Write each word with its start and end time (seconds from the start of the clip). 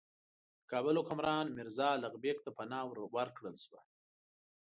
د 0.59 0.63
کابل 0.71 0.95
حکمران 1.01 1.45
میرزا 1.57 1.87
الغ 1.95 2.13
بېګ 2.23 2.37
ته 2.45 2.49
پناه 2.57 2.85
ورکړل 3.13 3.55
شوه. 3.63 3.81